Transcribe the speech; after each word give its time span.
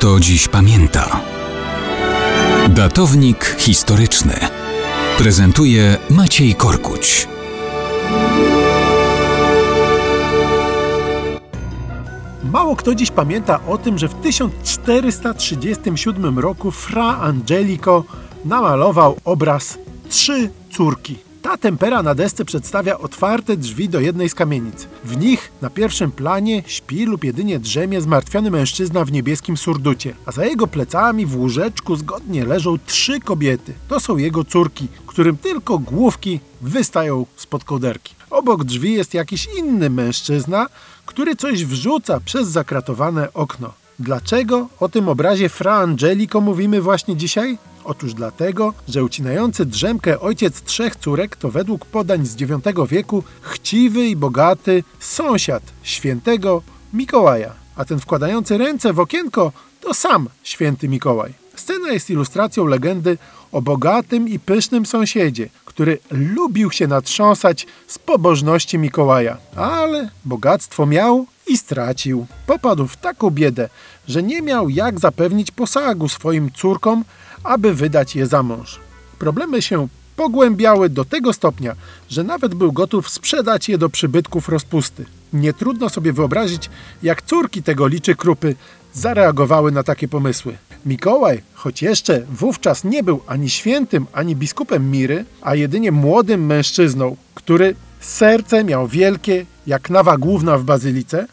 kto 0.00 0.20
dziś 0.20 0.48
pamięta. 0.48 1.20
Datownik 2.68 3.56
historyczny 3.58 4.34
prezentuje 5.18 5.96
Maciej 6.10 6.54
Korkuć. 6.54 7.28
Mało 12.52 12.76
kto 12.76 12.94
dziś 12.94 13.10
pamięta 13.10 13.60
o 13.66 13.78
tym, 13.78 13.98
że 13.98 14.08
w 14.08 14.14
1437 14.14 16.38
roku 16.38 16.70
Fra 16.70 17.18
Angelico 17.18 18.04
namalował 18.44 19.16
obraz 19.24 19.78
Trzy 20.08 20.50
córki. 20.70 21.29
Ta 21.42 21.56
tempera 21.56 22.02
na 22.02 22.14
desce 22.14 22.44
przedstawia 22.44 22.98
otwarte 22.98 23.56
drzwi 23.56 23.88
do 23.88 24.00
jednej 24.00 24.28
z 24.28 24.34
kamienic. 24.34 24.86
W 25.04 25.16
nich 25.16 25.52
na 25.62 25.70
pierwszym 25.70 26.12
planie 26.12 26.62
śpi 26.66 27.04
lub 27.04 27.24
jedynie 27.24 27.58
drzemie 27.58 28.00
zmartwiony 28.00 28.50
mężczyzna 28.50 29.04
w 29.04 29.12
niebieskim 29.12 29.56
surducie, 29.56 30.14
a 30.26 30.32
za 30.32 30.44
jego 30.44 30.66
plecami 30.66 31.26
w 31.26 31.36
łóżeczku 31.36 31.96
zgodnie 31.96 32.44
leżą 32.44 32.78
trzy 32.86 33.20
kobiety. 33.20 33.72
To 33.88 34.00
są 34.00 34.16
jego 34.16 34.44
córki, 34.44 34.88
którym 35.06 35.36
tylko 35.36 35.78
główki 35.78 36.40
wystają 36.60 37.26
spod 37.36 37.64
kołderki. 37.64 38.14
Obok 38.30 38.64
drzwi 38.64 38.92
jest 38.92 39.14
jakiś 39.14 39.48
inny 39.58 39.90
mężczyzna, 39.90 40.66
który 41.06 41.36
coś 41.36 41.64
wrzuca 41.64 42.20
przez 42.20 42.48
zakratowane 42.48 43.32
okno. 43.32 43.72
Dlaczego 43.98 44.68
o 44.80 44.88
tym 44.88 45.08
obrazie 45.08 45.48
Fra 45.48 45.74
Angelico 45.74 46.40
mówimy 46.40 46.80
właśnie 46.80 47.16
dzisiaj? 47.16 47.58
Otóż 47.84 48.14
dlatego, 48.14 48.74
że 48.88 49.04
ucinający 49.04 49.66
drzemkę 49.66 50.20
ojciec 50.20 50.62
trzech 50.62 50.96
córek 50.96 51.36
to 51.36 51.50
według 51.50 51.86
podań 51.86 52.26
z 52.26 52.40
IX 52.40 52.50
wieku 52.88 53.24
chciwy 53.40 54.06
i 54.06 54.16
bogaty 54.16 54.84
sąsiad 55.00 55.62
świętego 55.82 56.62
Mikołaja, 56.92 57.52
a 57.76 57.84
ten 57.84 58.00
wkładający 58.00 58.58
ręce 58.58 58.92
w 58.92 59.00
okienko 59.00 59.52
to 59.80 59.94
sam 59.94 60.28
święty 60.42 60.88
Mikołaj. 60.88 61.34
Scena 61.56 61.92
jest 61.92 62.10
ilustracją 62.10 62.66
legendy 62.66 63.18
o 63.52 63.62
bogatym 63.62 64.28
i 64.28 64.38
pysznym 64.38 64.86
sąsiedzie, 64.86 65.48
który 65.64 65.98
lubił 66.10 66.70
się 66.70 66.86
natrząsać 66.86 67.66
z 67.86 67.98
pobożności 67.98 68.78
Mikołaja, 68.78 69.36
ale 69.56 70.10
bogactwo 70.24 70.86
miał 70.86 71.26
i 71.46 71.56
stracił. 71.56 72.26
Popadł 72.46 72.86
w 72.86 72.96
taką 72.96 73.30
biedę, 73.30 73.68
że 74.08 74.22
nie 74.22 74.42
miał 74.42 74.68
jak 74.68 75.00
zapewnić 75.00 75.50
posagu 75.50 76.08
swoim 76.08 76.50
córkom, 76.50 77.04
aby 77.44 77.74
wydać 77.74 78.16
je 78.16 78.26
za 78.26 78.42
mąż. 78.42 78.80
Problemy 79.18 79.62
się 79.62 79.88
pogłębiały 80.16 80.88
do 80.88 81.04
tego 81.04 81.32
stopnia, 81.32 81.74
że 82.08 82.24
nawet 82.24 82.54
był 82.54 82.72
gotów 82.72 83.08
sprzedać 83.08 83.68
je 83.68 83.78
do 83.78 83.88
przybytków 83.88 84.48
rozpusty. 84.48 85.04
Nie 85.32 85.52
trudno 85.52 85.88
sobie 85.88 86.12
wyobrazić, 86.12 86.70
jak 87.02 87.22
córki 87.22 87.62
tego 87.62 87.86
liczy 87.86 88.14
krupy 88.14 88.54
zareagowały 88.92 89.72
na 89.72 89.82
takie 89.82 90.08
pomysły. 90.08 90.58
Mikołaj, 90.86 91.42
choć 91.54 91.82
jeszcze 91.82 92.20
wówczas 92.30 92.84
nie 92.84 93.02
był 93.02 93.20
ani 93.26 93.50
świętym, 93.50 94.06
ani 94.12 94.36
biskupem 94.36 94.90
Miry, 94.90 95.24
a 95.42 95.54
jedynie 95.54 95.92
młodym 95.92 96.46
mężczyzną, 96.46 97.16
który 97.34 97.74
serce 98.00 98.64
miał 98.64 98.88
wielkie, 98.88 99.46
jak 99.66 99.90
nawa 99.90 100.18
główna 100.18 100.58
w 100.58 100.64
bazylice, 100.64 101.26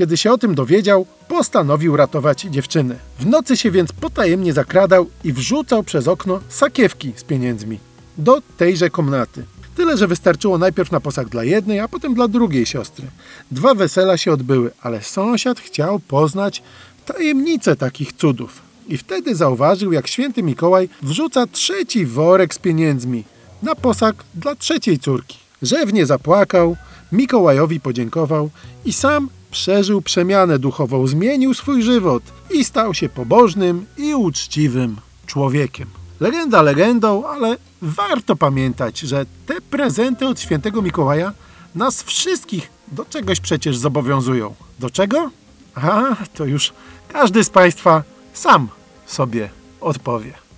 kiedy 0.00 0.16
się 0.16 0.32
o 0.32 0.38
tym 0.38 0.54
dowiedział, 0.54 1.06
postanowił 1.28 1.96
ratować 1.96 2.40
dziewczynę. 2.42 2.96
W 3.18 3.26
nocy 3.26 3.56
się 3.56 3.70
więc 3.70 3.92
potajemnie 3.92 4.52
zakradał 4.52 5.10
i 5.24 5.32
wrzucał 5.32 5.82
przez 5.82 6.08
okno 6.08 6.40
sakiewki 6.48 7.12
z 7.16 7.24
pieniędzmi 7.24 7.78
do 8.18 8.42
tejże 8.56 8.90
komnaty. 8.90 9.44
Tyle, 9.76 9.96
że 9.96 10.06
wystarczyło 10.06 10.58
najpierw 10.58 10.92
na 10.92 11.00
posag 11.00 11.28
dla 11.28 11.44
jednej, 11.44 11.80
a 11.80 11.88
potem 11.88 12.14
dla 12.14 12.28
drugiej 12.28 12.66
siostry. 12.66 13.06
Dwa 13.50 13.74
wesela 13.74 14.16
się 14.16 14.32
odbyły, 14.32 14.70
ale 14.82 15.02
sąsiad 15.02 15.60
chciał 15.60 15.98
poznać 15.98 16.62
tajemnicę 17.06 17.76
takich 17.76 18.12
cudów. 18.12 18.62
I 18.88 18.96
wtedy 18.96 19.34
zauważył, 19.34 19.92
jak 19.92 20.08
święty 20.08 20.42
Mikołaj 20.42 20.88
wrzuca 21.02 21.46
trzeci 21.46 22.06
worek 22.06 22.54
z 22.54 22.58
pieniędzmi 22.58 23.24
na 23.62 23.74
posag 23.74 24.24
dla 24.34 24.54
trzeciej 24.54 24.98
córki. 24.98 25.38
Rzewnie 25.62 26.06
zapłakał, 26.06 26.76
Mikołajowi 27.12 27.80
podziękował 27.80 28.50
i 28.84 28.92
sam 28.92 29.28
przeżył 29.50 30.02
przemianę 30.02 30.58
duchową, 30.58 31.06
zmienił 31.06 31.54
swój 31.54 31.82
żywot 31.82 32.22
i 32.50 32.64
stał 32.64 32.94
się 32.94 33.08
pobożnym 33.08 33.86
i 33.98 34.14
uczciwym 34.14 34.96
człowiekiem. 35.26 35.88
Legenda 36.20 36.62
legendą, 36.62 37.26
ale 37.26 37.56
warto 37.82 38.36
pamiętać, 38.36 38.98
że 38.98 39.26
te 39.46 39.60
prezenty 39.60 40.28
od 40.28 40.40
świętego 40.40 40.82
Mikołaja 40.82 41.32
nas 41.74 42.02
wszystkich 42.02 42.70
do 42.92 43.04
czegoś 43.04 43.40
przecież 43.40 43.76
zobowiązują. 43.76 44.54
Do 44.78 44.90
czego? 44.90 45.30
A, 45.74 46.16
to 46.34 46.44
już 46.44 46.72
każdy 47.08 47.44
z 47.44 47.50
Państwa 47.50 48.02
sam 48.34 48.68
sobie 49.06 49.50
odpowie. 49.80 50.49